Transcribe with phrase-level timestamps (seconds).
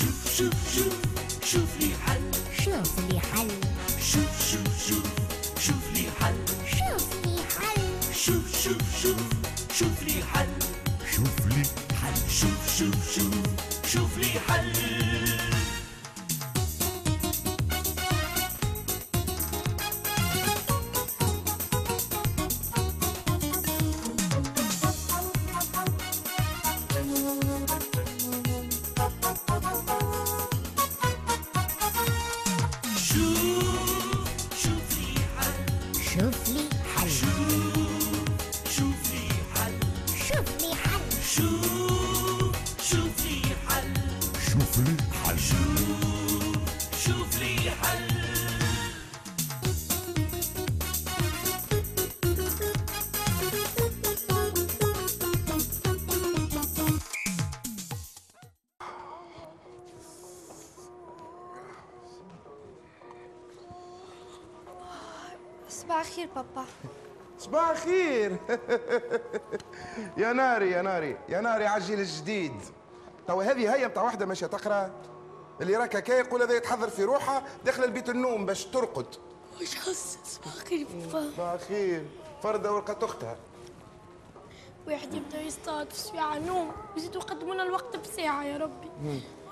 [0.00, 0.94] شوف شوف شوف
[1.44, 2.20] شوف لي حل
[2.64, 3.69] شوف لي حل
[65.82, 66.66] صباح الخير بابا.
[67.38, 68.36] صباح الخير.
[70.22, 72.52] يا ناري يا ناري يا ناري على الجيل الجديد.
[73.26, 74.90] توا هذه هي بتاع واحدة ماشية تقرأ.
[75.60, 79.06] اللي راك هكا يقول هذا يتحضر في روحها داخل البيت النوم باش ترقد.
[79.60, 81.30] وش حس صباح الخير بابا.
[81.36, 82.06] صباح الخير.
[82.42, 83.36] فرده ورقة أختها.
[84.86, 86.72] واحد يبدأ يصطاد في ساعة نوم.
[86.94, 88.90] ويزيدوا يقدموا لنا الوقت بساعة يا ربي.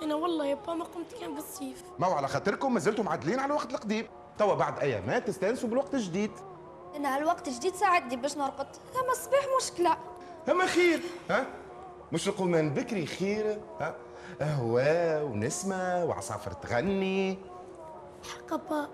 [0.03, 1.83] أنا والله يا با ما قمت كان بالصيف.
[1.99, 4.06] ما هو على خاطركم ما زلتم معدلين على الوقت القديم.
[4.39, 6.31] توا بعد ايامات تستأنسوا بالوقت الجديد
[6.97, 8.67] أنا هالوقت جديد ساعدني باش نرقد.
[9.00, 9.97] اما الصباح مشكلة.
[10.48, 11.00] اما خير.
[11.31, 11.47] ها؟
[12.12, 13.61] مش القومان بكري خير.
[13.81, 13.94] ها؟
[14.42, 17.39] هوا ونسمة وعصافر تغني.
[18.33, 18.89] حق با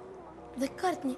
[0.58, 1.16] ذكرتني.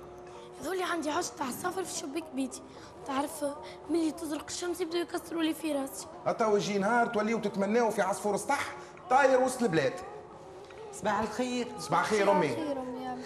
[0.60, 2.62] هذولي عندي عشرة عصافر في شباك بيتي.
[3.06, 3.44] تعرف
[3.90, 6.06] ملي تزرق الشمس يبداو يكسروا لي في راسي
[6.38, 8.76] توا يجي نهار توليو تتمناو في عصفور سطح
[9.10, 9.92] طاير وسط البلاد.
[10.92, 11.68] صباح الخير.
[11.78, 12.56] صباح الخير أمي.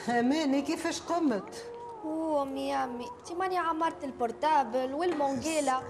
[0.09, 1.65] اماني كيفاش قمت؟
[2.05, 3.05] أوه أمي يا أمي.
[3.05, 5.81] أنا ماني عمرت ال portable والمنقالة.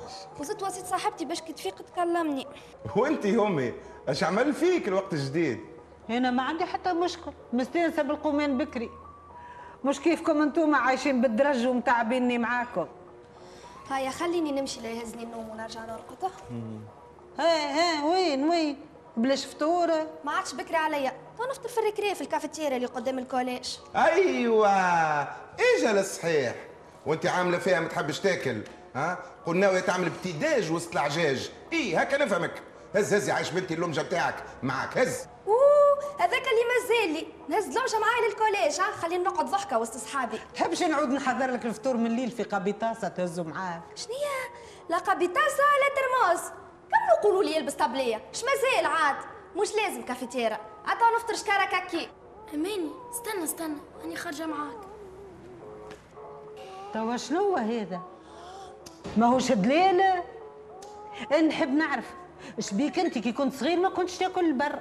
[0.41, 2.47] وزدت وصيت صاحبتي باش كي تفيق تكلمني.
[2.97, 3.73] وانت يا أمي
[4.09, 5.61] أش عمل فيك الوقت الجديد؟
[6.11, 7.33] أنا ما عندي حتى مشكل.
[7.53, 8.91] مستانسه بالقومان بكري.
[9.85, 12.87] مش كيفكم أنتم عايشين بالدرج ومتعبيني معاكم.
[13.91, 16.33] هيا خليني نمشي لا يهزني النوم ونرجع نرقد.
[17.39, 18.77] ها ها وين وين؟
[19.21, 19.89] بلاش فطور
[20.25, 21.13] ما عادش بكري عليا.
[21.39, 23.77] تو نفطر في الركريه في الكافيتيريا اللي قدام الكوليج.
[23.97, 24.71] أيوه.
[25.79, 26.55] اجا الصحيح
[27.07, 28.63] وانت عاملة فيها ما تحبش تاكل
[28.95, 31.51] ها؟ قلنا وهي تعمل ابتداج وسط العجاج.
[31.73, 32.63] اي هكا نفهمك.
[32.97, 34.35] هز هز يا عايش بنتي اللمجة بتاعك.
[34.63, 35.27] معك هز.
[35.47, 37.27] أوه هذاك اللي مازال لي.
[37.49, 40.39] نهز لمجة معايا للكوليج ها؟ خليني نقعد ضحكة وسط صحابي.
[40.55, 45.89] تحبش نعود نحضر لك الفطور من الليل في قبيطاسة تهزو معاك؟ شنيا؟ لا قبيطاسة لا
[45.97, 46.41] ترموس
[46.91, 49.17] كم يقولوا لي يلبس طابليه اش مازال عاد؟
[49.57, 50.59] مش لازم كافيتيرا.
[50.87, 52.09] عطا نفطر شكاره كاكي
[52.55, 53.77] أماني استنى استنى.
[54.05, 54.79] أنا خارجة معاك.
[56.95, 58.01] توا شنو هذا؟
[59.17, 60.03] ماهوش دليل؟
[61.49, 62.15] نحب نعرف.
[62.59, 64.79] شبيك أنت؟ كي كنت صغير ما كنتش تاكل البر.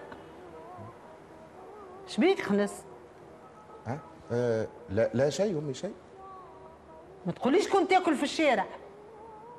[2.07, 2.71] شبيك خلص؟
[3.87, 3.99] ها؟
[4.31, 5.93] آه لا لا شيء أمي شيء.
[7.25, 8.65] ما تقوليش كنت تاكل في الشارع.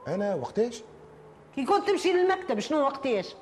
[0.09, 0.83] أنا وقتاش؟
[1.55, 3.37] كي كنت تمشي للمكتب شنو وقتاش؟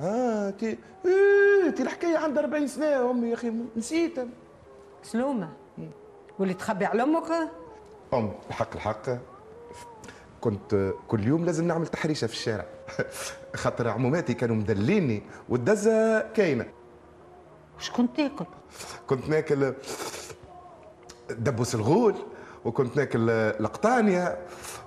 [0.00, 4.30] آه تي إيه تي الحكاية عندها 40 سنة أمي يا أخي نسيت أنا.
[5.02, 5.48] سلومة.
[6.38, 7.30] واللي تخبي على أمك؟
[8.14, 9.02] أم الحق الحق.
[10.40, 12.64] كنت كل يوم لازم نعمل تحريشة في الشارع.
[13.56, 16.66] خاطر عموماتي كانوا مدليني والدزة كاينة.
[17.78, 18.44] وش كنت تاكل؟
[19.06, 19.74] كنت ناكل
[21.30, 22.14] دبوس الغول
[22.64, 24.38] وكنت ناكل القطانية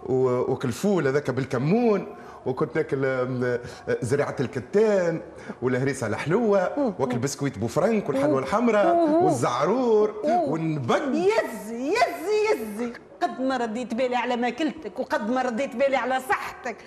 [0.06, 3.60] و- وكل فول هذاك بالكمون وكنت ناكل آم،
[4.02, 5.22] زريعة الكتان
[5.62, 12.94] والهريسة الحلوة وأكل بسكويت بوفرنك والحلوى الحمراء والزعرور والنبق يزي يزي يزي.
[13.22, 16.78] قد ما رديت بالي على ماكلتك وقد ما رديت بالي على صحتك.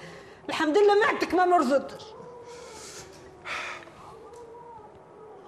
[0.49, 2.05] الحمد لله معدتك ما مرزتش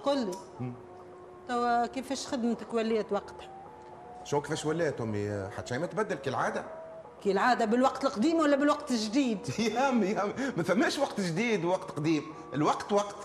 [0.03, 0.31] قل لي.
[1.47, 3.49] توا كيفاش خدمتك وليت وقتها؟
[4.23, 6.65] شو كيفاش ولات أمي؟ حتى شيء ما تبدل كالعادة.
[7.23, 11.65] كي العادة بالوقت القديم ولا بالوقت الجديد؟ يا امي يا امي ما ثماش وقت جديد
[11.65, 12.33] ووقت قديم.
[12.53, 13.15] الوقت وقت.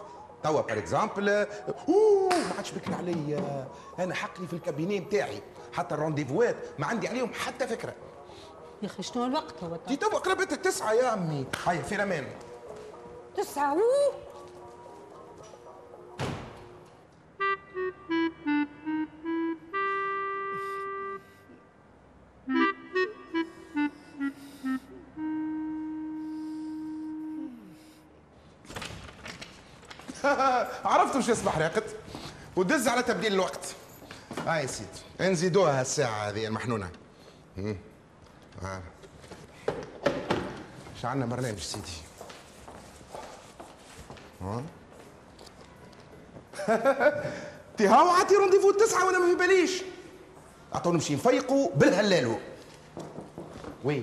[0.42, 3.68] توا par exemple أوه ما عادش بكري عليا.
[3.98, 5.42] أنا حقلي في ال cabinet بتاعي.
[5.72, 7.94] حتى ال rendez-vous ات ما عندي عليهم حتى فكرة.
[8.82, 11.46] يا أخي شنو الوقت هو دي توا قربت التسعة يا أمي.
[11.66, 12.26] هيا في أمان
[13.36, 14.12] تسعة أوه.
[31.18, 31.84] وش يصبح راقد
[32.56, 33.74] ودز على تبديل الوقت.
[34.46, 34.88] هاي يا سيدي
[35.20, 36.90] نزيدوها الساعة هذه المحنونة.
[38.62, 38.82] آه.
[41.04, 41.88] عندنا برنامج سيدي؟
[44.40, 44.62] ها؟
[47.76, 49.82] تي هاو عطي rendez-vous التسعة وأنا ما في باليش.
[50.72, 52.38] عطوا نمشي نفيقوا بالهلالو.
[53.84, 54.02] oui.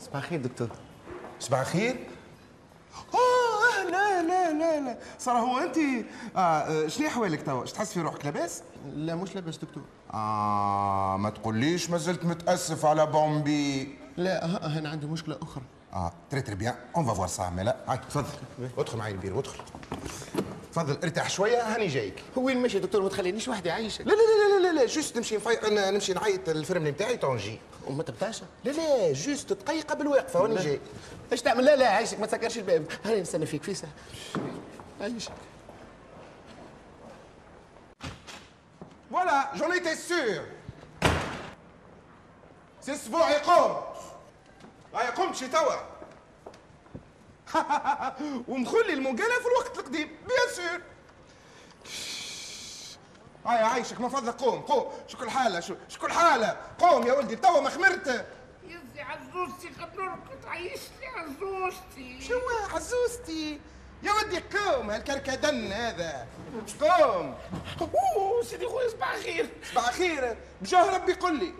[0.00, 0.68] صباح الخير دكتور.
[1.40, 2.09] صباح الخير آه
[4.60, 4.98] لا لا.
[5.18, 5.76] صار هو أنت
[6.36, 8.62] آه آه، شنو احوالك توا؟ اش تحس في روحك؟ لاباس؟
[8.94, 9.82] لا مش لاباس دكتور.
[10.14, 13.94] آه ما تقوليش ما زلت متأسف على بومبي.
[14.16, 15.64] لا ها أنا عندي مشكلة أخرى.
[15.92, 18.26] آه très très bien on va voir ça mais لا هاي تفضل.
[18.78, 19.58] ادخل معي البير ادخل
[20.72, 22.22] تفضل ارتاح شوية هاني جايك.
[22.36, 24.02] وين ماشي دكتور ما تخلينيش وحدي عايشة.
[24.02, 25.38] لا لا لا لا لا لا juste نمشي
[25.72, 27.58] نمشي نعيط الفيلم نتاعي تونجي.
[27.90, 30.80] وما تبداش لا لا juste دقيقة بالواقفة واني جاي.
[31.32, 32.86] إيش تعمل؟ لا لا عايشك ما تسكرش الباب.
[33.04, 33.92] هاني نستنى فيك في ساعة.
[35.00, 35.32] عايشك.
[39.10, 40.46] فوالا جون ايتي سور
[42.80, 43.76] سي أسبوع يقوم
[44.94, 45.74] هاي قمت شي توا
[48.48, 50.80] ومخلي المقالة في الوقت القديم بيان سور
[53.46, 54.92] هاي عايشك من فضلك قوم قوم.
[55.08, 58.26] شكون الحالة شو شكون الحالة قوم يا ولدي توا ما خمرت
[58.64, 62.20] يزي عزوزتي قد نرقد عيشتي عزوزتي.
[62.20, 62.40] شو
[62.74, 63.60] عزوزتي؟
[64.02, 66.26] يا ودي قوم هالكركدن هذا.
[66.80, 67.34] قوم؟
[68.16, 69.48] أوه سيدي خويا صباح الخير.
[69.72, 71.52] صباح خير بجاه ربي قل لي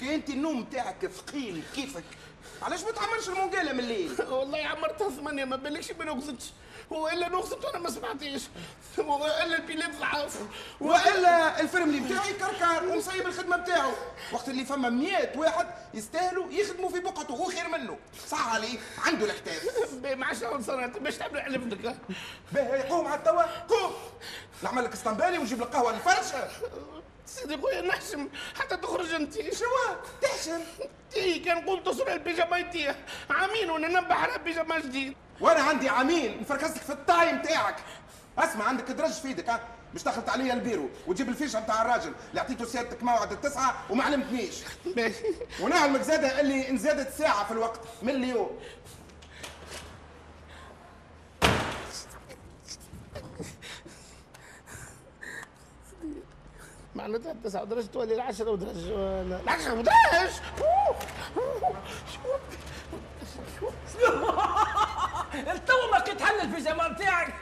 [0.00, 2.04] كي أنت النوم تاعك ثقيل كيفك؟
[2.62, 6.52] علاش ما تعملش المونقاله من الليل؟ والله عمرتها ثمانية ما بالكش ما نغزتش
[6.90, 8.42] وإلا نغزت وأنا ما سمعتيش.
[8.98, 10.40] وإلا البيلات ضعاف
[10.80, 13.92] وإلا الفرملي بتاعي كركر ومصيب الخدمة بتاعه.
[14.32, 17.98] وقت اللي فما مئات واحد يستاهلوا يخدموا في بقعته هو خير منه.
[18.28, 19.58] صح عليه عنده الاحتاج
[20.04, 21.96] مع شهر سنة باش تعمل على ابنك
[22.52, 23.92] باهي قوم على التوا قوم.
[24.62, 26.48] نعمل لك اسطنبالي ونجيب لك قهوة الفرشه
[27.26, 28.28] سيدي خويا نحشم.
[28.54, 29.34] حتى تخرج انت.
[29.34, 29.64] شو؟
[30.22, 30.60] تحشم.
[31.16, 32.96] اي كان قلت تصل البيجامايتيه
[33.30, 35.16] عامين وأنا ننبح على بيجاما جديد.
[35.40, 37.76] وأنا عندي عامين نفركسك في التايم تاعك
[38.38, 39.60] اسمع عندك درج في إيدك ها؟
[39.92, 42.12] باش دخلت عليا البيرو وتجيب الفيشة نتاع الراجل.
[42.30, 44.54] اللي عطيته سيادتك موعد التسعة وما علمتنيش.
[45.60, 48.50] ونعلمك زاده اللي انزادت ساعة في الوقت من اليوم
[56.94, 60.30] معناتها التسعة ودرجة تولي العشرة ودرجة ولا- العشرة ودرج
[65.44, 67.34] تو ما كنت حل البيجامه نتاعك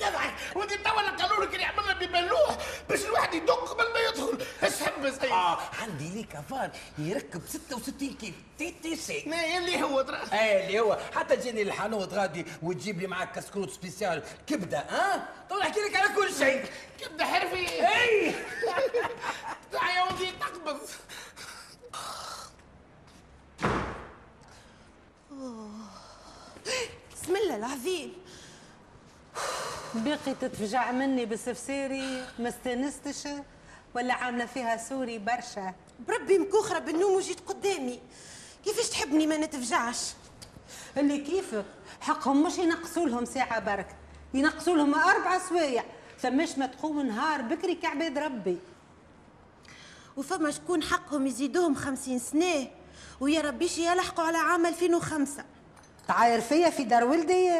[0.00, 2.56] دفعك ودي توا اللي قالوا لك اللي عملنا ببلوح
[2.88, 4.46] باش الواحد يدق قبل ما يدخل.
[4.62, 9.24] إيش حب زي آه عندي ليك افان يركب 66 كيف تي تي سي.
[9.26, 10.16] ما اللي هو ترى.
[10.32, 10.98] إيه اللي هو.
[11.14, 14.22] حتى تجيني الحانوت غادي وتجيب لي معك كسكروت سبيسيال.
[14.46, 16.64] كبدة ها؟ تو نحكي لك على كل شيء.
[17.00, 18.34] كبدة حرفي اي
[19.72, 20.80] تعال يا ودي تقبض.
[27.30, 28.12] بسم الله العظيم.
[29.94, 33.28] باقي تتفجع مني بسفسيري ما استانستش
[33.94, 35.74] ولا عاملة فيها سوري برشا.
[36.08, 38.00] بربي مكوخرة بالنوم وجيت قدامي.
[38.64, 40.12] كيفاش تحبني ما نتفجعش؟
[40.96, 41.64] اللي كيفك
[42.00, 43.96] حقهم مش ينقصوا لهم ساعة برك.
[44.34, 45.84] ينقصوا لهم أربع سوايع.
[46.20, 48.58] ثماش ما تقوم نهار بكري كعباد ربي.
[50.16, 52.70] وفما شكون حقهم يزيدوهم خمسين سنة؟
[53.20, 55.44] ويا ربيش يلحقوا على عام 2005
[56.10, 57.50] تعاير فيا في دار ولدي؟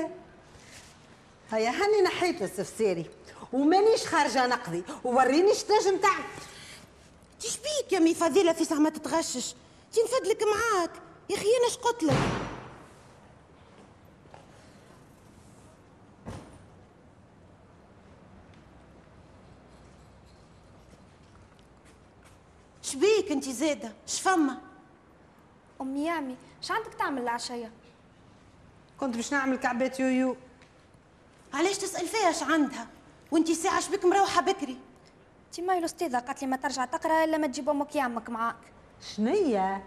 [1.53, 3.07] هيا هاني نحيت السفسيري
[3.53, 6.25] ومانيش خارجة نقضي ووريني شتاج متاعك
[7.41, 9.55] تي اش بيك يا مي فضيلة في ساعة ما تتغشش؟
[9.93, 10.91] تي نفدلك معاك.
[11.31, 12.15] يا أخي أنا شقلت لك.
[22.83, 24.59] شبيك انت زاده شفما؟
[25.81, 27.73] أمي يامي اش عندك تعمل العشيه
[29.01, 30.37] كنت باش نعمل كعبات يويو.
[31.55, 32.87] علاش تسأل فيها اش عندها؟
[33.31, 34.79] وانت ساعة شبيك مروحة بكري؟
[35.53, 38.57] تي ماي الاستاذه قالت لي ما ترجع تقرأ إلا ما تجيب أمك يامك معاك.
[39.17, 39.85] شنية؟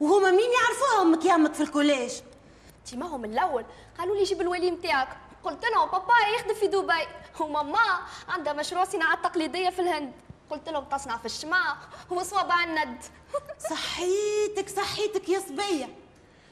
[0.00, 2.12] وهما مين يعرفوها أمك يامك في ال collège؟
[2.86, 3.64] تي ما هو من الأول.
[3.98, 5.08] قالوا لي جيب الولي نتاعك
[5.44, 7.06] قلت لهم بابا يخدم في دبي.
[7.40, 10.12] وماما عندها مشروع صناعات تقليدية في الهند.
[10.50, 11.76] قلت لهم تصنع في الشماغ
[12.10, 13.02] وصوابع الند.
[13.70, 15.88] صحيتك صحيتك يا صبية.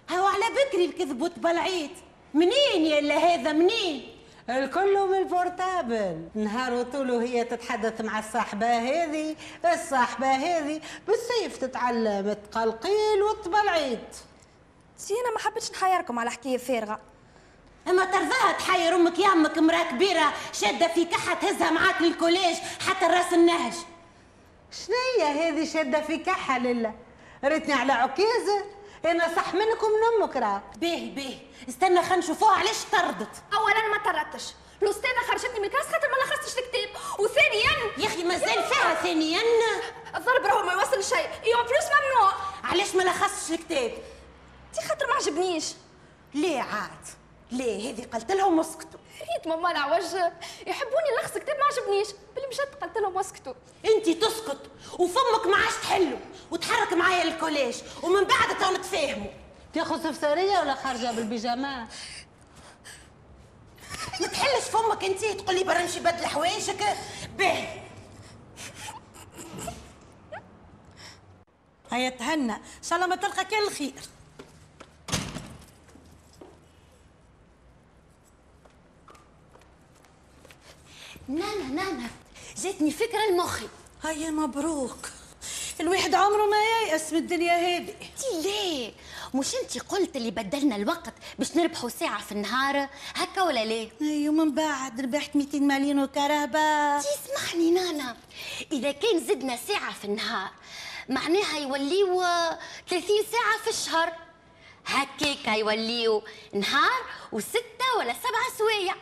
[0.09, 1.91] هاو على بكري الكذب وتبلعيت
[2.35, 4.11] منين يا إلا هذا؟ منين؟
[4.51, 6.29] الكل من ال portable.
[6.35, 9.37] نهار وطول هي تتحدث مع الصاحبة هذه
[9.73, 14.17] الصاحبة هذه بالسيف تتعلم تقلقيل وتبلعيت
[15.07, 17.01] تي أنا ما حبيتش نحيركم على حكاية فارغة.
[17.89, 22.57] أما ترضاها تحير أمك يا أمك امرأة كبيرة شادة في كحة تهزها معاك لل collège
[22.89, 23.73] حتى راس النهج.
[24.73, 26.95] شنية هذه شادة في كحة لله؟
[27.45, 28.65] ريتني على عكازة
[29.07, 32.57] أنا صح منك ومن أمك راه باهي باهي استنى خلينا نشوفوها.
[32.59, 34.45] علاش طردت؟ اولا ما طردتش.
[34.83, 36.89] الأستاذة خرجتني من ال classe خاطر ما لخصتش الكتاب.
[37.19, 39.41] وثانيا يا أخي مازال فيها ثانيا؟
[40.17, 41.29] الضرب راهو ما يوصل شيء.
[41.45, 42.33] اي en plus ممنوع.
[42.65, 43.91] علاش ما لخصتش الكتاب؟
[44.75, 45.65] تي خاطر ما عجبنيش.
[46.35, 47.07] ليه عاد؟
[47.53, 50.05] ليه هذه قلت لهم اسكتوا ريت ماما العوج
[50.67, 52.09] يحبوني نلخص كتاب ما عجبنيش.
[52.35, 56.19] باللي مشات قلت لهم اسكتوا انت تسكت وفمك ما عادش تحلوا
[56.51, 59.31] وتحرك معايا للكوليج ومن بعد تو نتفاهموا.
[59.75, 61.89] تاخذ سفسارية ولا خارجة بالبيجامة؟
[64.21, 66.97] ما تحلش فمك انت تقولي برا نمشي بدل حوايجك
[67.39, 67.81] باهي.
[71.91, 73.95] هيا تهنى إن شاء الله ما تلقى كان الخير.
[81.29, 82.11] نانا نانا
[82.63, 83.69] جاتني فكرة لمخي.
[84.05, 85.09] هيا مبروك.
[85.81, 87.91] الواحد عمره ما ييأس من الدنيا هذه.
[88.03, 88.93] انتي ليه؟
[89.35, 94.35] مش انتي قلت اللي بدلنا الوقت باش نربحوا ساعة في النهار؟ هكا ولا ليه؟ أيوه
[94.35, 96.59] من بعد ربحت 200 مليون وكرهبة
[96.99, 98.17] اسمحني نانا.
[98.73, 100.51] إذا كان زدنا ساعة في النهار
[101.09, 102.59] معناها يوليو آه،
[102.91, 104.13] 30 ساعة في الشهر.
[104.87, 106.23] هكاك يوليو
[106.55, 107.03] نهار
[107.33, 108.94] وستة ولا سبعة سوايع.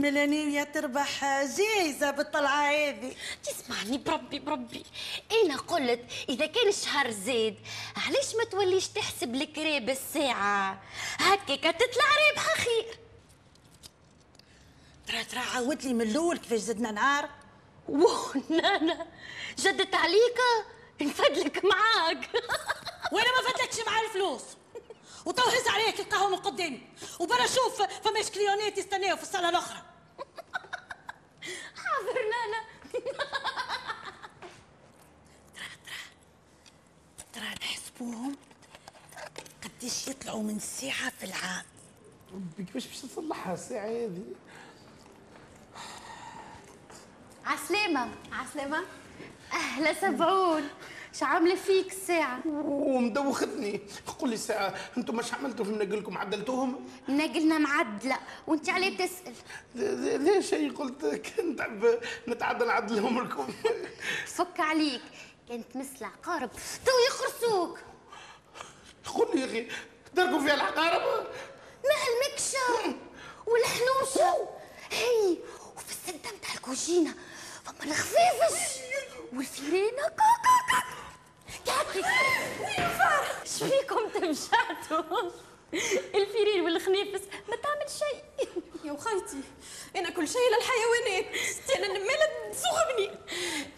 [0.00, 3.12] ميلانيا تربح جايزة بالطلعة هذه
[3.44, 4.84] تسمعني بربي بربي.
[5.32, 7.56] أنا قلت إذا كان الشهر زاد
[7.96, 10.82] علاش ما توليش تحسب الكريب الساعة؟
[11.18, 12.98] هكاك تطلع رابحة خير.
[15.06, 17.28] ترى ترى عاود لي من الأول كيفاش زدنا نهار.
[17.88, 19.06] واه نانا
[19.58, 20.38] جدت عليك
[21.02, 22.30] نفدلك معاك.
[23.12, 24.42] وأنا ما فاتلكش مع الفلوس.
[25.24, 26.82] وتو هز عليك القهوة من قدامي.
[27.18, 29.89] وبرا شوف فماش كليونات يستناو في الصالة الأخرى.
[32.00, 32.64] حاضر نانا
[37.32, 38.36] ترى نحسبوهم
[39.64, 41.64] قديش يطلعوا من ساعة في العام.
[42.32, 44.24] ربي كيفاش باش تصلحها الساعة هذه؟
[47.44, 48.08] عسلامة.
[48.32, 48.84] عسلامة.
[49.52, 50.68] أهلا سبعون.
[51.12, 53.80] شو عاملة فيك الساعة؟ ومدوختني.
[54.18, 59.34] قول لي الساعة أنتم مش عملتوا في منقلكم عدلتوهم؟ نقلنا معدلة وأنت عليه تسأل.
[60.24, 61.68] ليش شيء قلت كنت
[62.28, 63.46] نتعدل عدلهم لكم
[64.26, 65.02] فك عليك.
[65.48, 66.50] كانت مثل عقارب
[66.86, 67.78] تو يخرسوك.
[69.14, 69.68] قول لي يا أخي
[70.14, 71.26] دركوا فيها العقارب؟
[71.84, 72.98] مع المكشة
[73.46, 74.48] والحنوشة
[74.90, 75.38] هي
[75.76, 77.14] وفي السدة متاع الكوجينة
[77.64, 78.80] فما الخفيفش.
[79.32, 80.99] والفيرين هكا هكا
[81.66, 82.02] كاكي
[83.44, 85.30] شفيكم تمشعتوا
[86.14, 88.24] الفيرين والخنيفس ما تعمل شيء.
[88.84, 89.40] يا وخيتي
[89.96, 91.24] أنا كل شيء للحيوانات.
[91.76, 93.10] أنا نمالة تسوغبني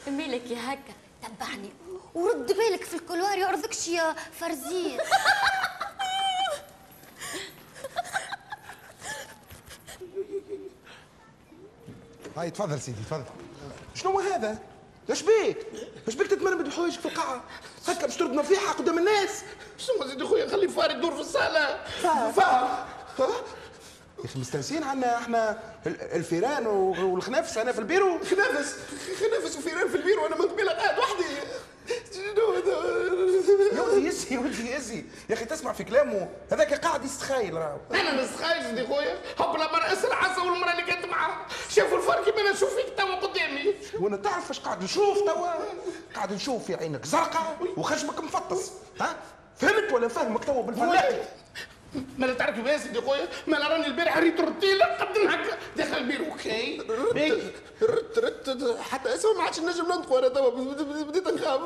[0.07, 1.73] مالك يا هكا تبعني.
[2.15, 5.01] ورد بالك في الكولوار يعرضكش يا فرزين.
[12.37, 13.25] هاي تفضل سيدي تفضل.
[13.95, 14.59] شنو هذا؟
[15.11, 15.57] إيش بيك؟
[16.09, 17.45] إيش بيك تتمرمد بحوايجك في القاعة؟
[17.89, 19.43] هكا باش ترد نصيحة قدام الناس؟
[19.79, 21.81] شنو زيد خويا خلي فار يدور في الصالة.
[22.05, 22.87] ها؟
[24.19, 28.19] يا أخي مستانسين عنا إحنا ال- الفيران والخنافس أنا في البيرو.
[28.19, 28.77] خنافس؟
[29.21, 31.25] خنافس وفيران في البير وأنا من قبيله قاعد وحدي؟
[33.77, 35.05] يا ولدي يزي يا ولدي يزي.
[35.31, 36.29] يا أخي تسمع في كلامه.
[36.53, 37.79] هذاك قاعد يستخايل راهو.
[37.91, 39.17] أنا نسخايش دي خويا
[44.03, 45.49] وأنا تعرف إيش قاعد نشوف توا؟
[46.15, 49.17] قاعد نشوف في عينك زرقاء وخشمك مفطس ها؟
[49.57, 51.17] فهمت ولا فهمك توا بالفلاحي
[52.19, 55.97] ما لا تعرف كيفاش دي خويا؟ ما أنا راني البارح ريت روتيلا قد هكا داخل
[55.97, 56.79] ال bureau OK.
[57.83, 60.51] رت رت حتى أسمع ما عادش نجم ننطق أنا توا.
[61.03, 61.61] بديت نخاف.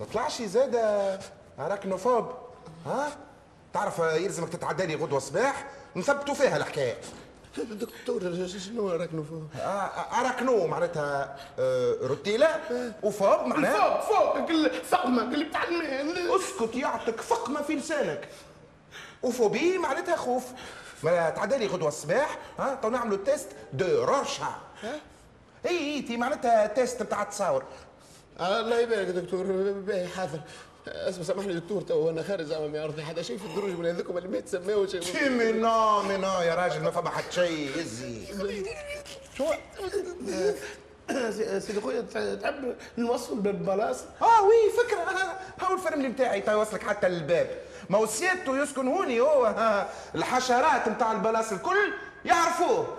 [0.00, 1.18] تطلعش زادة
[1.58, 2.32] arachnophobe
[2.86, 3.16] ها؟
[3.74, 6.96] تعرف يلزمك تتعدى لي غدوة صباح نثبتوا فيها الحكاية.
[7.64, 12.60] دكتور شنو arachnophobe آه، arachno معناتها آه، روتيلا.
[13.02, 18.28] و phobe معناها؟ phoque phoque الفقمه اللي بتاع الماء اسكت يعطيك فقمة في لسانك.
[19.22, 20.44] و phobie معناتها خوف.
[21.02, 24.54] ما تعدى لي غدوة الصباح ها تو نعملوا test de Rorschach.
[25.66, 27.62] إي إي تي معناتها test بتاع التصاور.
[28.40, 29.42] الله يبارك دكتور
[29.86, 30.40] باهي حاضر.
[30.88, 34.18] اسمع سامحني دكتور تو أنا خارج زعما ما يعرفني حدا شيء في الدروج من هذوكم
[34.18, 38.26] اللي ما يتسماوش مينا مينا يا راجل ما فما حد شيء يزي.
[39.36, 39.44] شو؟
[41.58, 42.00] سيدي خويا
[42.42, 44.98] تحب نوصل بالبلاصة؟ آه oui فكرة.
[45.00, 47.50] ها هاو الفرملي بتاعي؟ تو يوصلك حتى للباب
[47.90, 51.92] ما هو سيادته يسكن هوني هو ها، الحشرات نتاع البلاص الكل
[52.24, 52.97] يعرفوه.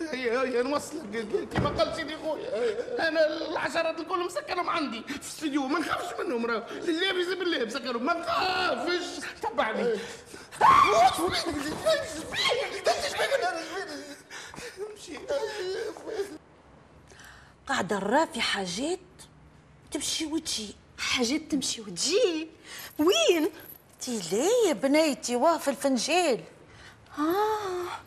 [0.00, 5.78] هيا هيا نوصلك كما قال سيدي خويا أنا الحشرات الكل مسكرهم عندي في الاستديو ما
[5.78, 9.26] نخافش منهم راه لله بالله مسكرهم ما نخافش.
[9.42, 9.98] تبعني.
[17.68, 18.98] قاعدة نرى في حاجات
[19.92, 20.74] تمشي وتجي.
[20.98, 22.48] حاجات تمشي وتجي؟
[22.98, 23.50] وين؟
[24.00, 26.40] تي لا يا بنيتي واه في الفنجان.
[27.18, 28.05] آه.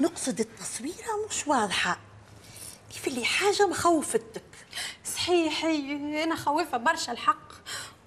[0.00, 1.98] نقصد التصويرة مش واضحة.
[2.92, 4.42] كيف اللي حاجة مخوفتك؟
[5.14, 7.52] صحيح هي أنا خوافه برشا الحق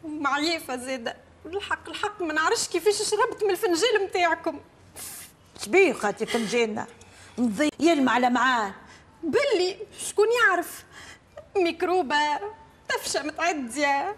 [0.03, 4.60] ومعيفه زاده الحق الحق ما نعرفش كيفاش شربت من الفنجان نتاعكم
[5.65, 6.88] شبيه خاطي فنجاننا
[7.38, 8.74] مضي يلمع لمعان
[9.24, 10.84] بلي شكون يعرف؟
[11.58, 12.39] ميكروبة
[12.89, 14.15] تفشه متعدية.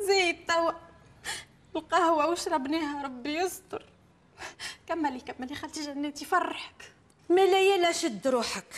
[0.00, 0.72] زيد توا.
[1.76, 3.84] القهوة وشربناها ربي يستر.
[4.88, 6.92] كملي كملي خالتي جناتي فرحك.
[7.28, 8.74] ملا يلا شد روحك؟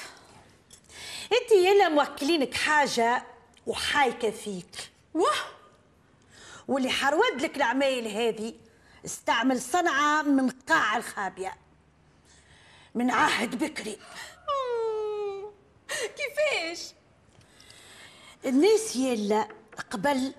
[1.32, 3.22] انت يلا موكلينك حاجة
[3.66, 4.90] وحايكة فيك.
[5.14, 5.44] واه!
[6.68, 8.54] واللي حرود لك العمايل هذه
[9.04, 11.56] استعمل صنعة من قاع الخابية.
[12.94, 13.98] من عهد بكري.
[15.88, 16.92] كيفاش؟
[18.44, 19.48] الناس يلا
[19.90, 20.32] قبل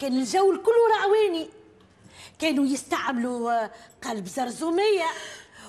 [0.00, 1.48] كان الجو الكل رعواني
[2.38, 3.70] كانوا يستعملوا آه،
[4.02, 5.06] قلب زرزومية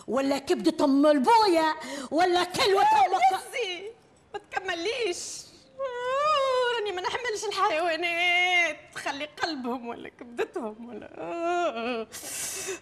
[0.08, 1.76] ولا كبدة أم البوية
[2.12, 3.92] ولا كلوة أم يزي
[4.34, 5.46] ما تكمليش.
[5.80, 8.78] آه، راني ما نحملش الحيوانات.
[8.96, 12.08] خلي قلبهم ولا كبدتهم ولا آه،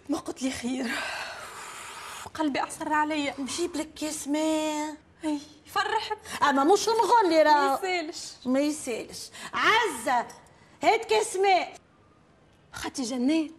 [0.08, 0.86] ما قلت لي خير.
[2.34, 3.34] قلبي أعصر عليا.
[3.38, 4.96] نجيب لك كاس ماء.
[5.24, 8.32] أي فرحك أما مش مغلي ما راه يسالش.
[8.46, 9.30] ما يسالش.
[9.54, 10.26] عزة
[10.82, 11.74] هات كاس ماء.
[12.72, 13.50] خاتي جنات.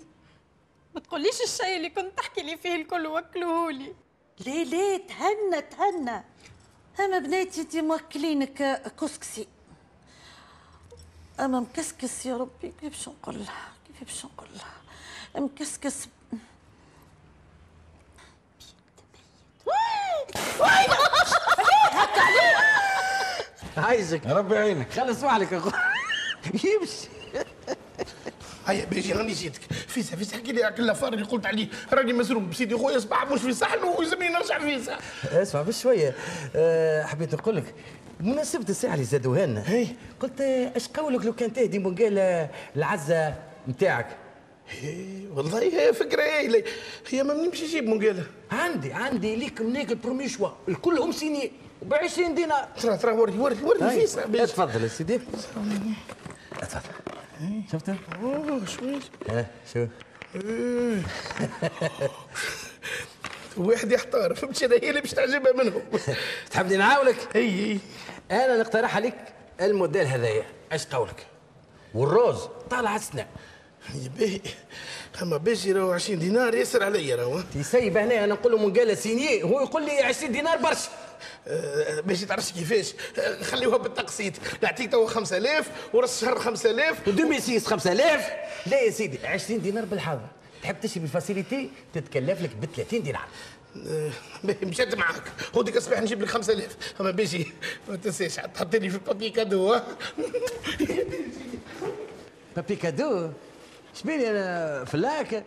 [0.96, 3.96] ما تقوليش الشيء اللي كنت تحكي لي فيه الكل وكلوهولي
[4.40, 6.24] ليه ليه؟ تهنى تهنى.
[7.00, 9.48] أما بناتي انتي موكلينك كسكسي.
[11.40, 16.08] أما مكسكس يا ربي كيف باش نقول لها؟ كيف باش نقول لها؟ مكسكس
[23.78, 24.26] عايزك.
[24.26, 24.92] ربي يعينك.
[24.92, 25.72] خلي عليك يا اخو
[26.68, 27.10] يمشي.
[28.68, 31.68] هيا بيجي راني جيتك فيسا فيسا حكي لي كل فار اللي قلت عليه.
[31.94, 34.98] راني مزروم بسيدي خويا صباح مش في صحن ويلزمني نرجع فيسا
[35.32, 36.16] اسمع بشويه
[36.56, 37.74] أه حبيت نقول لك
[38.20, 39.86] بمناسبة الساعة اللي زادوها لنا.
[40.20, 43.34] قلت آه، اش قولك لو كان تهدي منقال العزة
[43.70, 44.08] نتاعك؟
[45.36, 46.64] والله هي فكرة هي
[47.10, 50.50] هي ما نمشي نجيب منقالة عندي عندي ليك منيك البرومي شوا.
[50.68, 51.52] الكل هم سيني
[51.82, 52.68] ب 20 دينار.
[52.82, 53.90] ترى ترى وري وري وري.
[54.00, 54.46] فيسا بيجي.
[54.46, 55.20] تفضل يا سيدي.
[57.72, 57.90] شفت؟
[58.24, 59.04] اوه شويش.
[59.30, 59.86] ها شو؟
[63.58, 65.82] واحد يحتار فهمت أنا هي اللي باش تعجبها منهم.
[66.52, 67.80] تحبني نعاونك؟ إي إي.
[68.32, 69.16] أنا نقترح عليك
[69.62, 70.44] الموديل هذايا.
[70.72, 71.26] إيش قولك؟
[71.94, 72.48] والروز.
[72.70, 73.26] طالع السنة
[73.96, 74.40] يا باهي
[75.22, 77.42] أما باجي راهو 20 دينار ياسر عليا راهو.
[77.56, 80.90] يسيب هنا أنا نقول له منقالة سيني هو يقول لي 20 دينار برشا.
[81.48, 82.94] آه، باش تعرفش كيفاش.
[83.20, 84.34] آه، خليوها بالتقسيط.
[84.64, 88.30] نعطيك توا 5000 وراس الشهر 5000 ودومي سيس 5000
[88.66, 90.28] لا يا سيدي 20 دينار بالحاضر
[90.64, 93.28] تحب تشري بال facilité؟ تتكلف لك ب 30 دينار.
[93.88, 94.10] آه،
[94.64, 95.24] مشيت معاك.
[95.56, 97.52] خذيك الصباح نجيب لك 5000 أما باجي.
[97.90, 99.80] ما تنساش تحط لي في ال papier cadeau؟
[102.56, 103.30] papier cadeau؟
[103.94, 105.44] شبيني أنا فلاك.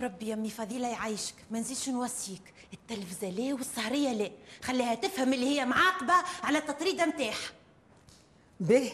[0.00, 1.34] بربي يا أمي فضيله يعيشك.
[1.50, 2.54] ما نزيدش نوصيك.
[2.72, 4.30] التلفزة لا والسهرية لا
[4.64, 7.50] خليها تفهم اللي هي معاقبة على التطريده نتاعها
[8.60, 8.92] به.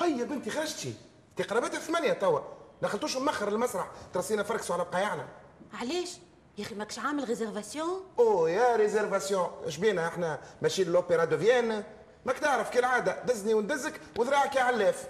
[0.00, 0.94] هيا بنتي خرجتي.
[1.30, 2.40] انت قربتها ثمانية توا.
[2.82, 3.90] دخلتوش مخر المسرح.
[4.14, 5.28] ترسينا فركسوا على بقايعنا
[5.72, 6.10] علاش؟
[6.58, 11.82] يا أخي ماكش عامل réservation اوه يا réservation اش بينا إحنا؟ ماشيين l'opéra de Vienne.
[12.26, 13.22] ماك تعرف كالعادة.
[13.24, 15.08] دزني وندزك وذراعك يا علاف.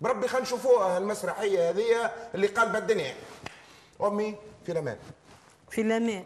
[0.00, 3.14] بربي خلينا نشوفوها المسرحيه هذه اللي قلبت الدنيا.
[4.02, 4.36] أمي
[4.66, 4.98] في الامان
[5.70, 6.24] في الامان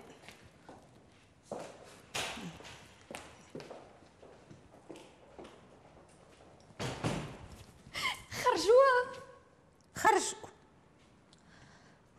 [8.30, 9.22] خرجوها.
[9.94, 10.48] خرجوا.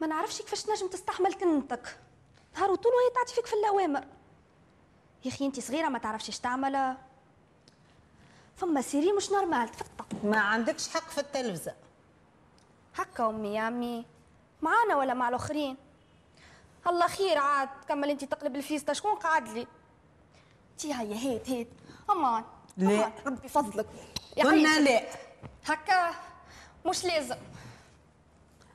[0.02, 2.00] ما نعرفش كيفاش تنجم تستحمل كنتك
[2.56, 4.08] نهار وطول وهي تعطي فيك في الأوامر.
[5.26, 6.98] يا أخي انت صغيرة ما تعرفش إيش تعمل.
[8.56, 11.76] فما série مش normale تفتق ما عندكش حق في التلفزة.
[12.96, 14.06] هكا أمي يا أمي.
[14.62, 15.78] معانا ولا مع الآخرين؟
[16.88, 19.68] الله خير عاد كمل انت تقلب الفيستا شكون قعد لي؟
[20.78, 21.68] تي هيا هات هات
[22.10, 22.44] أمان
[22.78, 22.88] لا.
[22.88, 23.88] أمان، ربي فضلك.
[24.38, 24.80] يا قلنا.
[24.80, 25.04] لا.
[25.66, 26.14] هكا
[26.86, 27.38] مش لازم.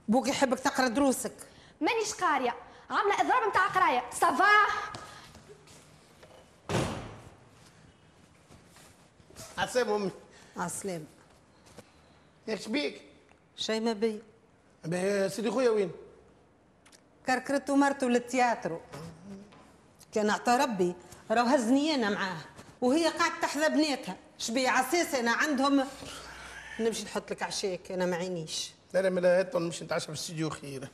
[0.09, 1.37] بوك يحبك تقرأ دروسك.
[1.81, 2.55] مانيش قارية.
[2.91, 4.05] عاملة إضراب نتاع قراية.
[4.11, 4.45] ça va
[9.59, 10.11] عسام أمي.
[10.57, 11.07] عسلام.
[12.47, 13.03] ياك شبيك
[13.57, 14.01] شي ما بي.
[14.01, 14.30] باهي
[15.29, 15.91] سيدي خويا وين؟
[17.27, 18.81] كركرت ومرته للتياترو
[20.13, 20.95] كان عطى ربي
[21.31, 22.41] راهو هزني أنا معاه
[22.81, 25.85] وهي قاعدة تحذى بناتها شبي عساس أنا عندهم.
[26.81, 28.71] نمشي نحط لك عشاك أنا ما عينيش.
[28.95, 30.89] لا لا ملا هات نمشي نتعشى في الاستديو خير.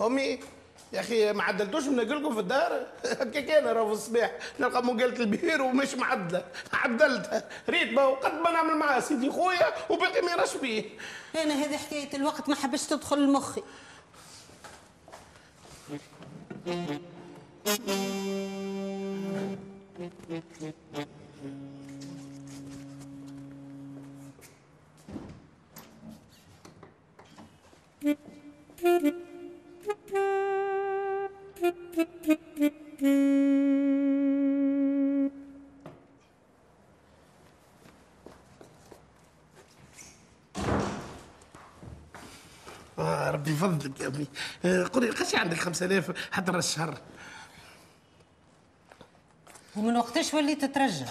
[0.00, 0.40] أمي
[0.92, 4.32] يا أخي ما عدلتوش من لكم في الدار هكا كان راه في الصباح.
[4.60, 6.44] نلقى مقالة البير ومش معدلة.
[6.72, 7.48] عدلتها.
[7.68, 10.84] ريت ما وقد ما نعمل معاه سيدي خويا وباقي ما يراش بيه.
[11.42, 13.62] أنا هذه حكاية الوقت ما حبش تدخل لمخي.
[42.98, 44.26] آه ربي يفضلك يا امي
[44.64, 46.98] آه قولي قش عندك 5000 حتى راس الشهر؟
[49.76, 51.06] ومن وقتاش وليت ترجع؟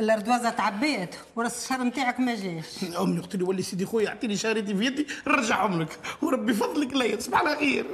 [0.00, 2.84] الأردوازة تعبيت ورأس الشهر نتاعك ما جاش.
[3.00, 7.16] أمي قلت لي ولي سيدي خويا اعطيني شهريتي في يدي نرجعهم لك وربي فضلك لا
[7.16, 7.86] تصبح على خير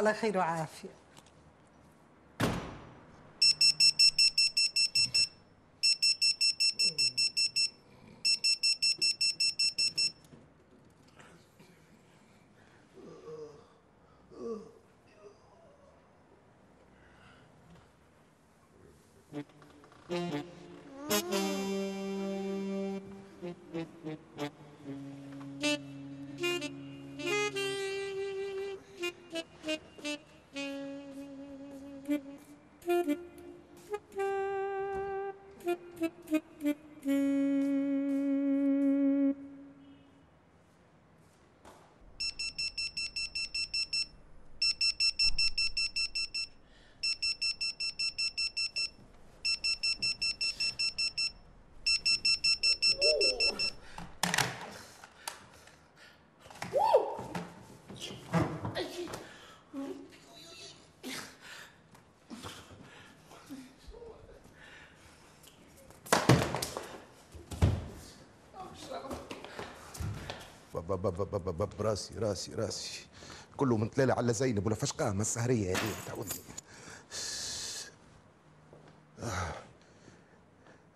[0.00, 0.88] الله خير وعافية.
[20.10, 20.45] ب-
[71.78, 73.06] براسي راسي راسي
[73.56, 76.40] كله من تلالة على زينب ولا فشقاه ما السهرية؟ هذه تعودني
[79.22, 79.52] آه.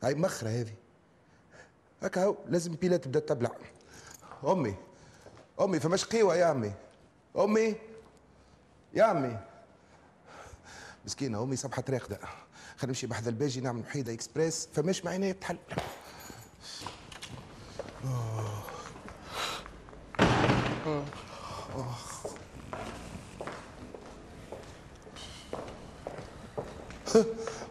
[0.02, 0.74] هاي مخرة هذه.
[2.02, 3.50] هكا هو لازم بيلا تبدأ تبلع
[4.44, 4.74] أمي
[5.60, 6.72] أمي فماش قيوة يا أمي؟
[7.38, 7.74] أمي
[8.94, 9.38] يا أمي.
[11.04, 12.16] مسكينة أمي صبحت راقدة.
[12.16, 15.58] خلينا نمشي بحذا الباجي نعمل وحيدة إكسبريس فماش معينة تحل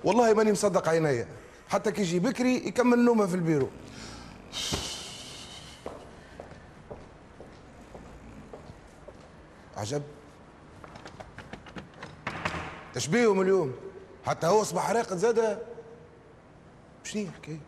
[0.03, 1.27] والله ماني مصدق عينيا
[1.69, 3.69] حتى كي يجي بكري يكمل نومه في البيرو.
[9.77, 10.03] عجب.
[12.93, 13.75] تشبيهم اليوم؟
[14.25, 15.59] حتى هو صباح راقد زاده.
[17.03, 17.59] شنو الحكاية.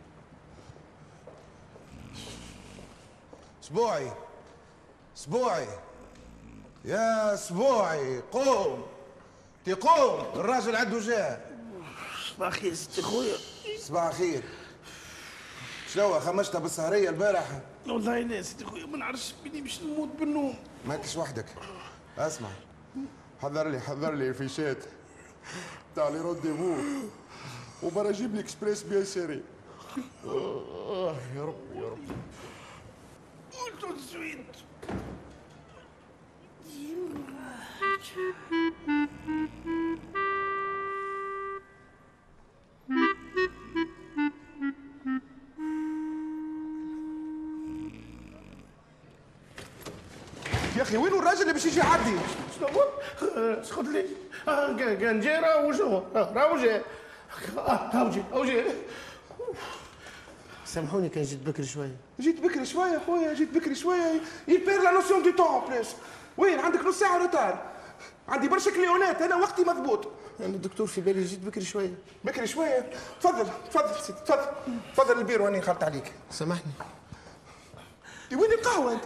[3.63, 4.11] اسبوعي.
[5.21, 5.67] اسبوعي.
[6.85, 8.85] يا اسبوعي قوم.
[9.65, 10.25] تقوم.
[10.35, 11.39] الراجل عنده جاه.
[12.35, 13.37] صباح خير سيدي خويا.
[13.79, 14.43] صباح خير
[15.93, 20.55] شنو خمشتها بالسهرية البارح والله لا سيدي خويا ما نعرفش بيني باش نموت بالنوم.
[20.87, 21.45] ماكش وحدك.
[22.17, 22.49] اسمع.
[23.41, 24.77] حضر لي حضر لي فيشات
[25.95, 26.75] تاع les rendez-vous
[27.83, 29.43] وبرا جيب لي express bien serré
[30.25, 31.99] آه يا رب يا رب.
[33.81, 34.70] tout de
[38.01, 38.07] يا
[50.81, 52.17] أخي وين الراجل اللي باش يجي يعدي
[52.59, 52.81] شنو؟ هو؟
[53.37, 54.05] آه، لي.
[54.47, 55.37] آه، كان كان جاي
[56.15, 56.81] آه، راهو جاي.
[57.57, 58.65] آه، راهو جاي راهو جاي.
[60.65, 61.95] سامحوني كان جيت بكري شوية.
[62.19, 64.21] جيت بكري شوية خويا جيت بكري شوية.
[64.47, 65.87] يبير لا نوسيون دو تون بليس
[66.37, 67.70] وين؟ عندك نص ساعة روتار
[68.29, 70.07] عندي برشا كليونات أنا وقتي مضبوط.
[70.39, 71.93] أنا الدكتور في بالي جيت بكري شوية.
[72.23, 72.89] بكري شوية؟
[73.21, 74.45] تفضل تفضل سيدي تفضل.
[74.93, 76.13] تفضل البير واني خلط عليك.
[76.31, 76.71] سامحني.
[78.33, 79.03] وين القهوة أنت؟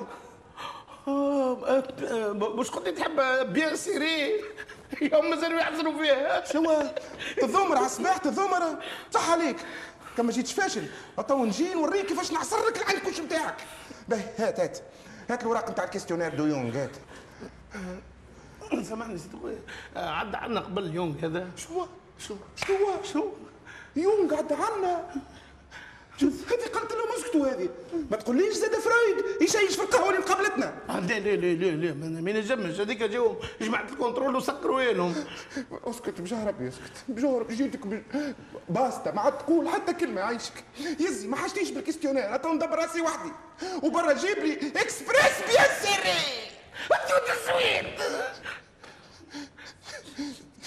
[1.08, 3.15] آه، مش كنت تحب
[3.54, 4.32] bien serré؟
[5.13, 6.45] يوم مازالوا يحزنوا فيها.
[6.45, 6.73] شو؟
[7.41, 9.58] تذمر على الصباح تذمر صح عليك.
[10.17, 10.88] كما جيتش فاشل.
[11.28, 13.56] تو نجي نوريك كيفاش نعصر لك العنكوش نتاعك
[14.08, 14.80] باهي هات هات.
[15.30, 16.91] هات الوراق نتاع ال questionnaire de Jung هات.
[18.89, 19.60] سامحني سيدي خويا
[19.95, 21.49] آه، عدى عنا قبل يونغ هذا.
[21.58, 21.86] شو؟
[22.19, 22.36] شو؟
[22.67, 22.73] شو؟
[23.13, 23.25] شو؟
[23.95, 25.06] يونغ عدى عنا.
[26.21, 27.69] هذه قالت لهم اسكتوا هذه.
[28.12, 30.73] ما تقوليش زاد فرويد يشيش في القهوة اللي مقابلتنا.
[30.89, 32.80] آه، لا لا لا لا لا ما ينجمش.
[32.80, 35.15] هذيك جاهم جماعة ال contrôle وسكروا لهم
[35.71, 36.91] اسكت بجاه ربي اسكت.
[37.08, 38.01] بجاه ربي جيتك بج...
[38.69, 39.12] basta.
[39.12, 40.63] ما عاد تقول حتى كلمة يعيشك
[40.99, 43.32] يزي ما حاجتيش بال questionnaire تو ندبر راسي وحدي.
[43.84, 47.96] وبرا جيب لي express bien serré انتو تصوير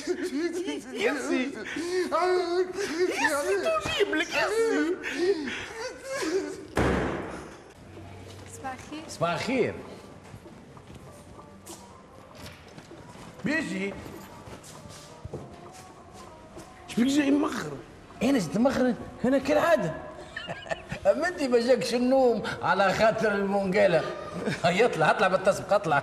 [0.09, 1.51] يزي يزي
[3.85, 4.97] تجيب لك يزي
[8.57, 9.75] صباح الخير صباح الخير
[13.45, 13.95] بيجي
[16.89, 17.73] شبيك جاي مخر
[18.23, 18.95] أنا جيت مخرج
[19.25, 19.95] هنا كالعاده
[21.07, 24.03] اما انت ما جاكش النوم على خاطر المونجالة
[24.65, 26.03] هيا اطلع اطلع بالتسبق اطلع.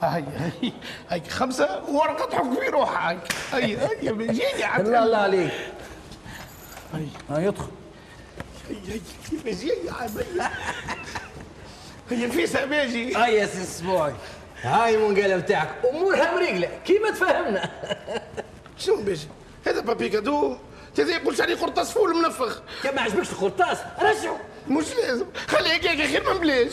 [0.00, 0.72] هاي هاي
[1.10, 3.18] هاي خمسة ورقة تحك في روحك
[3.52, 5.52] هاي هاي بيجيني عاد الله الله عليك
[6.94, 7.08] هاي.
[7.30, 7.70] هيا ادخل
[8.68, 10.24] هاي هاي كيف جاي عاد
[12.10, 14.14] هي نفيسة بيجي هيا يا سي اسبوعي
[14.62, 15.68] هاي المونجالة بتاعك.
[15.90, 17.70] أمورها مريقلة كيما تفهمنا؟
[18.78, 19.28] شنو بيجي
[19.66, 20.56] هذا بابي كادو
[20.98, 22.62] هذا يقولش عليه قرطاس فول منفخ.
[22.82, 24.38] كان ما عجبكش القرطاس؟ رجعوا
[24.68, 25.26] مش لازم.
[25.48, 26.72] خليه هكاك خير من بلاش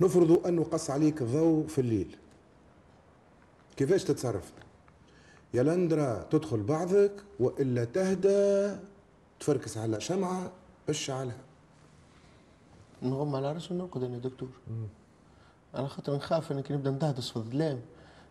[0.00, 2.16] نفرض أنه قص عليك الضوء في الليل.
[3.76, 4.52] كيفاش تتصرف؟
[5.54, 8.76] يا لندرا تدخل بعضك وإلا تهدى
[9.40, 10.52] تفركس على شمعة
[10.88, 11.36] اشعلها
[13.02, 14.48] نغم على راسي ونرقد أنا دكتور.
[15.74, 17.80] على خاطر نخاف أنك نبدأ ندهدس في الظلام.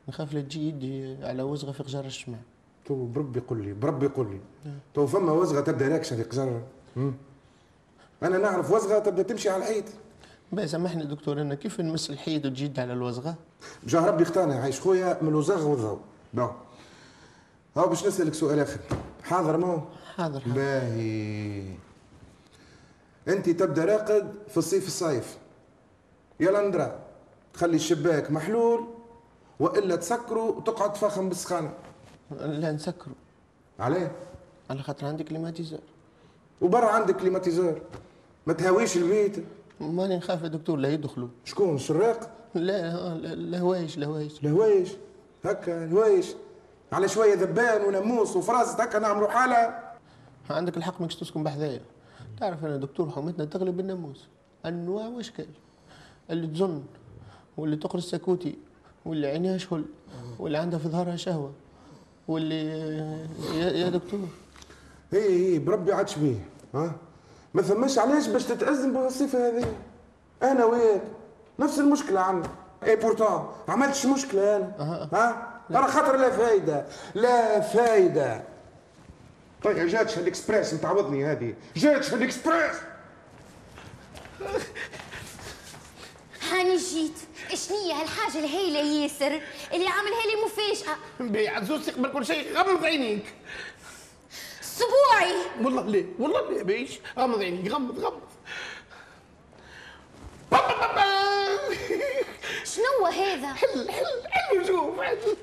[0.08, 2.38] نخاف لا تجي يدي على وزغة في قجار الشمع.
[2.86, 4.40] تو بربي قول لي بربي قول لي.
[4.94, 6.62] تو فما وزغة تبدأ راكشه في قجر
[6.96, 7.14] مم.
[8.24, 9.86] أنا نعرف وزغة تبدأ تمشي على الحيط.
[10.52, 13.36] بس سامحني دكتور أنا كيف نمس الحيط وتجي يدي على الوزغة؟
[13.84, 16.00] بجاه ربي اختارنا عايش خويا من الوزغ والضوء.
[16.34, 16.52] bon
[17.78, 18.80] هاو باش نسألك سؤال اخر
[19.24, 19.82] حاضر مو
[20.16, 21.74] حاضر باهي.
[23.28, 25.38] أنت تبدأ راقد في الصيف الصيف
[26.40, 27.00] يا لندرا
[27.54, 28.88] تخلي الشباك محلول
[29.60, 31.74] وإلا تسكره وتقعد تفخم بالسخانة.
[32.32, 33.16] لا نسكروا
[33.80, 34.12] عليه؟
[34.70, 35.80] على خاطر عندي climatiseur.
[36.62, 37.82] وبرا عندك climatiseur.
[38.48, 39.46] ما تهاويش البيت.
[39.80, 41.28] ماني نخاف يا دكتور لا يدخلوا.
[41.46, 44.90] شكون؟ السراق لا لا- الهوايش الهوايش الهوايش
[45.46, 46.28] هكا الهوايش
[46.92, 49.80] على شوية ذبان وناموس وفراس هكا نعملوا حالة؟
[50.50, 51.82] عندك الحق ماكش تسكن بحذايا.
[52.40, 54.28] تعرف أنا دكتور حومتنا تغلب الناموس
[54.66, 55.46] انواع واشكال
[56.30, 56.84] اللي تزن
[57.58, 58.56] واللي تقرص سكوتي
[59.06, 59.86] واللي عينيها شهل
[60.40, 61.52] واللي عندها في ظهرها شهوة
[62.28, 62.66] واللي
[63.56, 64.20] يا, يا دكتور.
[65.12, 66.96] هي هي بربي عاد شبيه ها؟
[67.56, 69.76] ما ثماش علاش باش تتأزم بالصفة هذه؟
[70.44, 71.02] أنا وياك.
[71.60, 72.52] نفس المشكلة عندنا
[72.84, 75.10] إي بورتون ما عملتش مشكلة أنا.
[75.14, 76.86] ها؟ أنا خاطر لا فايدة.
[77.14, 78.44] لا فايدة.
[79.64, 80.74] طيب جاتش الإكسبريس.
[80.74, 81.54] متعوضني هذه.
[81.76, 82.76] جاتش الإكسبريس.
[86.52, 87.18] هاني جيت.
[87.54, 89.42] شنية هالحاجة الهايلة ياسر؟
[89.74, 90.96] اللي عاملها لي مفاجأة.
[91.20, 93.34] بي عزوز تقبل كل شيء غمض عينيك.
[94.76, 95.34] أسبوعي.
[95.62, 98.22] والله ليه؟ والله ليه بيش؟ غمض عينيك غمض غمض.
[100.52, 101.06] بابا بابا
[102.64, 105.38] شنو هذا؟ حل حل حل شوف حل.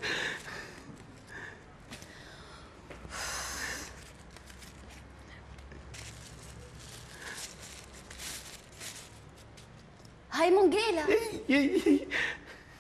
[10.32, 11.04] هاي منقالة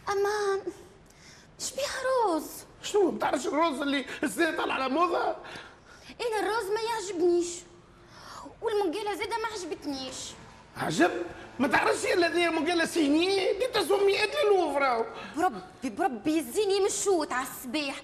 [0.08, 0.60] أما
[1.60, 2.44] مش بيها روز.
[2.82, 5.36] شنو؟ بتعرفش الرز اللي السنة طالع على موضه
[6.20, 7.46] أنا الروز ما يعجبنيش.
[8.62, 10.16] والمنقالة زادة ما عجبتنيش.
[10.76, 11.10] عجب؟
[11.58, 17.46] ما تعرفش الذي مقالة سينية دي تسوى مئات للوفرة بربي بربي يزيني من الشوت على
[17.48, 17.94] الصباح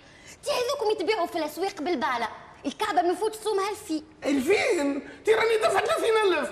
[0.45, 2.29] تي هذوكم يتباعوا في الأسواق بالبالة.
[2.67, 6.51] الكعبة من فوت صومها الفي ألفين؟ تي راني دفع 30000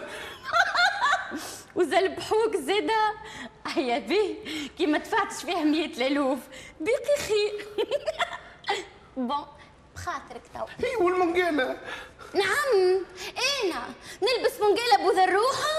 [1.76, 3.12] وزلبحوك زادة
[3.66, 4.34] هيا بيه
[4.78, 6.38] كي ما دفعتش فيها مية الألوف
[6.80, 7.66] بيقي خير.
[9.16, 9.46] bon.
[9.96, 10.64] بخاطرك تو.
[10.78, 11.78] هي والمنقالة
[12.34, 13.04] نعم.
[13.64, 13.82] أنا
[14.22, 15.74] نلبس منقالة بوذا الروحة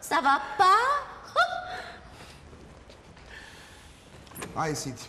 [0.00, 0.74] سافا با
[4.56, 5.02] هاي سيدي.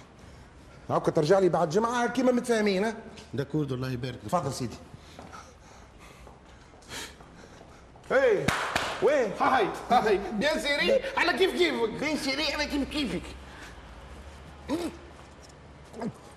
[0.90, 2.96] هاكا ترجع لي بعد جمعة كيما متفاهمين ها؟
[3.34, 4.20] d'accord الله يبارك.
[4.26, 4.76] تفضل سيدي.
[8.12, 8.46] إيه
[9.02, 10.18] وين؟ هاي هاي.
[10.18, 13.22] bien serré على كيف كيفك؟ bien serré أنا كيف كيفك؟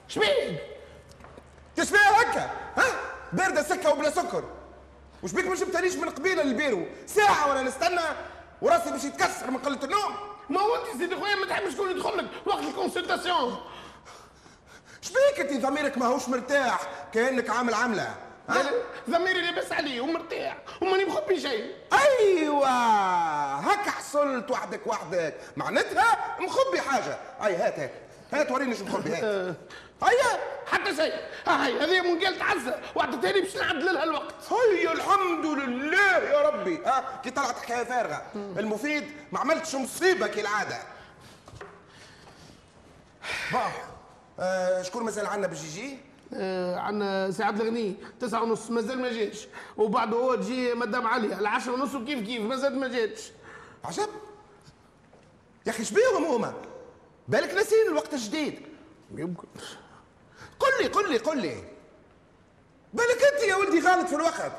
[0.08, 0.73] شبيك
[1.84, 2.50] تشبيها هكا.
[2.76, 2.84] ها؟
[3.32, 4.44] بارده سكة وبلا سكر.
[5.22, 6.86] وش بيك ما جبتهاليش من قبيلة للبيرو.
[7.06, 8.00] ساعة ولا نستنى
[8.62, 10.16] وراسي باش يتكسر من قلة النوم.
[10.48, 13.56] ما هو أنت سيدي خويا ما تحبش شكون يدخل لك وقت ال consultation.
[15.00, 16.80] شبيك أنت؟ ضميرك ماهوش مرتاح.
[17.12, 18.14] كأنك عامل عملة.
[19.10, 21.74] ضميري لاباس عليه ومرتاح وماني مخبي شيء.
[21.92, 22.68] أيوه.
[23.54, 25.34] هكا حصلت وحدك وحدك.
[25.56, 27.18] معناتها مخبي حاجة.
[27.44, 27.90] أي هات هات.
[28.32, 29.56] هات وريني شو مخبي هات.
[30.02, 31.14] هيا حتى شيء.
[31.46, 34.34] هاي هذه من قال تعزى واحدة تاني باش نعدل لها الوقت.
[34.52, 36.78] هيا الحمد لله يا ربي.
[36.86, 38.22] ها كي طلعت حكاية فارغة.
[38.34, 40.78] المفيد ما عملتش مصيبه كالعاده
[43.52, 43.72] با.
[44.40, 45.98] آه شكون مسأل عنا باش يجي؟
[46.34, 47.96] آه عندنا سعد الغني.
[48.20, 52.80] تسعة ونص مازال ما جاش وبعده هو تجي مدام عليا العشرة ونص وكيف كيف؟ مازال
[52.80, 53.32] ما جاتش
[53.84, 54.08] عجب.
[55.66, 56.54] يا أخي شبيهم هما؟
[57.28, 58.62] بالك ناسين الوقت الجديد؟
[59.14, 59.48] يمكن.
[60.60, 61.54] قل لي قل لي قل لي.
[62.92, 64.52] بالك أنت يا ولدي غلط في الوقت؟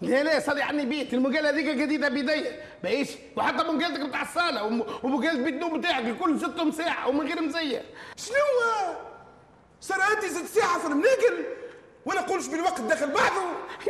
[0.00, 1.14] لا لا صلي عني بيت.
[1.14, 2.62] المقالة هذيك جديدة بداية.
[2.82, 4.64] بايش وحتى مقالتك بتاع الصالة.
[4.64, 6.04] وم- ومقالة بيت النوم بتاعك.
[6.04, 7.82] الكل ستهم ساعة ومن غير مزية.
[8.16, 8.94] شنو؟
[9.80, 11.44] صار انت زدت ساعة في المناقل
[12.06, 13.42] وأنا نقولش بالوقت داخل بعضه.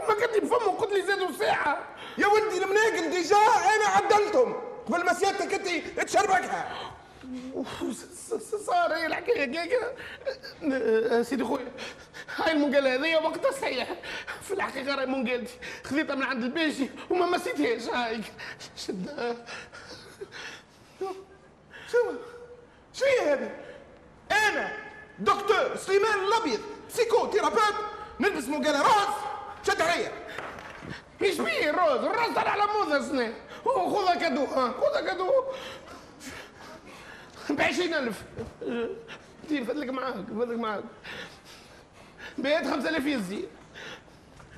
[0.09, 0.73] ما كنت بفمه.
[0.73, 1.79] قلت لي زادوا ساعة.
[2.19, 4.55] يا ولدي المناقل déjà أنا عدلتهم.
[4.87, 6.73] قبل ما سيادتك أنت تشربكها.
[8.67, 9.97] صار هي الحكاية هكاك
[10.73, 11.73] آه، سيدي خويا
[12.37, 13.89] هاي المنقالة هذيا وقتها صحيح.
[14.43, 18.21] في الحقيقة راهي منقالتي خذيتها من عند الباشي وما مسيتهاش هاي
[18.77, 19.37] شدها
[21.93, 21.99] شو؟
[22.95, 23.51] شو هي هذه؟
[24.33, 24.73] أنا
[25.19, 27.75] دكتور سليمان الأبيض psychothérapeute
[28.21, 29.15] نلبس منقالة rose
[29.67, 30.13] شد عليا.
[31.23, 33.35] إيش بيه ال rose؟ ال rose طلع على موضة سنة.
[33.65, 35.33] خذها cadeau ها؟ خذها cadeau
[37.51, 38.25] بعشرين ألف.
[39.49, 40.85] دير فضلك معاك فضلك معاك.
[42.39, 43.45] بيت خمسة آلاف يزي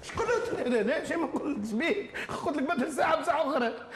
[0.03, 3.91] إيش قلت؟ لا لا شيء ما قلتش بيك قلت لك بدل ساعة بساعة أخرى